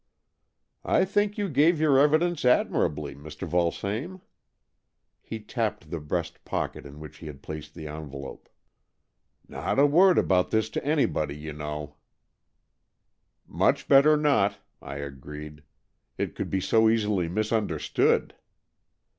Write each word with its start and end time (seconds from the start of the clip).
''I 0.83 1.05
think 1.05 1.37
you 1.37 1.47
gave 1.47 1.79
your 1.79 1.99
evidence 1.99 2.41
admir 2.41 2.89
ably, 2.89 3.13
Mr. 3.13 3.47
Vulsame." 3.47 4.21
He 5.21 5.39
tapped 5.39 5.91
the 5.91 5.99
breast 5.99 6.43
pocket 6.43 6.87
in 6.87 6.99
which 6.99 7.17
he 7.17 7.27
had 7.27 7.43
placed 7.43 7.75
the 7.75 7.87
envelope. 7.87 8.49
''Not 9.47 9.77
a 9.77 9.85
word 9.85 10.17
about 10.17 10.49
this 10.49 10.71
to 10.71 10.83
anybody, 10.83 11.35
you 11.37 11.53
know." 11.53 11.97
128 13.45 13.53
AN 13.53 13.53
EXCHANGE 13.53 13.53
OF 13.53 13.53
SOULS" 13.53 13.59
Much 13.59 13.87
better 13.87 14.17
not/' 14.17 14.59
I 14.81 14.95
agreed." 15.05 15.63
It 16.17 16.33
could 16.33 16.49
be 16.49 16.61
so 16.61 16.89
easily 16.89 17.27
misunderstood." 17.29 18.33